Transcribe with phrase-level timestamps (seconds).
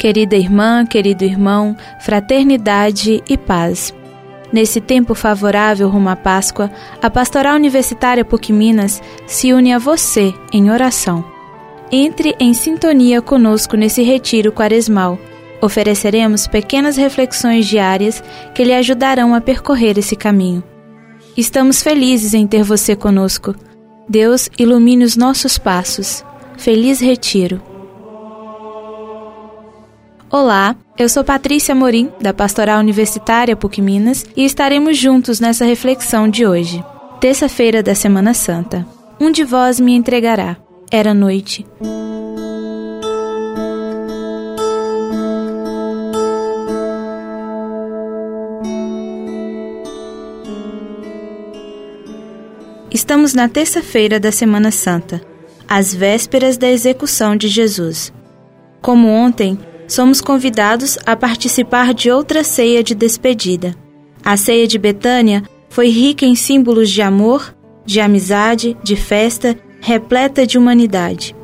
[0.00, 3.94] Querida irmã, querido irmão, fraternidade e paz.
[4.50, 6.70] Nesse tempo favorável rumo à Páscoa,
[7.02, 11.22] a Pastoral Universitária PUC Minas se une a você em oração.
[11.92, 15.18] Entre em sintonia conosco nesse retiro quaresmal.
[15.60, 20.64] Ofereceremos pequenas reflexões diárias que lhe ajudarão a percorrer esse caminho.
[21.36, 23.54] Estamos felizes em ter você conosco.
[24.08, 26.24] Deus ilumine os nossos passos.
[26.56, 27.69] Feliz Retiro.
[30.32, 36.28] Olá, eu sou Patrícia Morim, da Pastoral Universitária PUC Minas, e estaremos juntos nessa reflexão
[36.28, 36.84] de hoje.
[37.20, 38.86] Terça-feira da Semana Santa.
[39.20, 40.56] Um de vós me entregará.
[40.88, 41.66] Era noite.
[52.88, 55.20] Estamos na terça-feira da Semana Santa,
[55.66, 58.12] às vésperas da execução de Jesus.
[58.80, 59.58] Como ontem,
[59.90, 63.74] somos convidados a participar de outra ceia de despedida.
[64.24, 67.52] A ceia de Betânia foi rica em símbolos de amor,
[67.84, 71.34] de amizade, de festa, repleta de humanidade.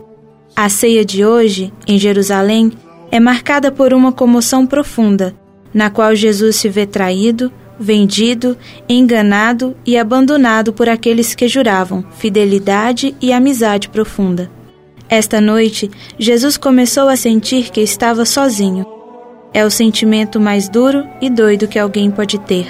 [0.55, 2.71] A ceia de hoje, em Jerusalém,
[3.11, 5.35] é marcada por uma comoção profunda,
[5.75, 8.57] na qual Jesus se vê traído, vendido,
[8.89, 14.56] enganado e abandonado por aqueles que juravam fidelidade e amizade profunda.
[15.09, 18.85] Esta noite, Jesus começou a sentir que estava sozinho.
[19.55, 22.67] É o sentimento mais duro e doido que alguém pode ter.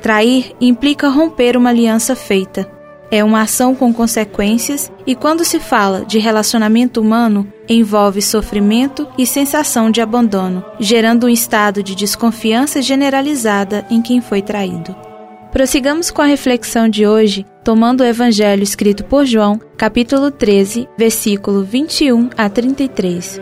[0.00, 2.68] Trair implica romper uma aliança feita.
[3.10, 9.26] É uma ação com consequências e, quando se fala de relacionamento humano, envolve sofrimento e
[9.26, 15.09] sensação de abandono, gerando um estado de desconfiança generalizada em quem foi traído.
[15.52, 21.64] Prossigamos com a reflexão de hoje, tomando o Evangelho escrito por João, capítulo 13, versículo
[21.64, 23.40] 21 a 33.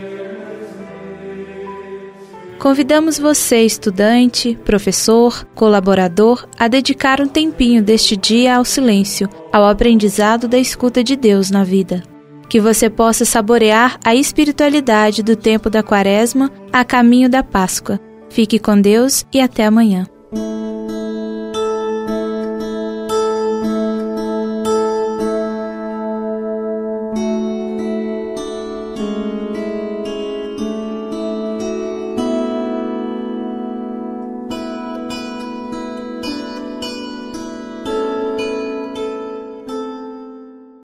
[2.58, 10.48] Convidamos você, estudante, professor, colaborador, a dedicar um tempinho deste dia ao silêncio, ao aprendizado
[10.48, 12.02] da escuta de Deus na vida.
[12.48, 18.00] Que você possa saborear a espiritualidade do tempo da Quaresma a caminho da Páscoa.
[18.30, 20.06] Fique com Deus e até amanhã.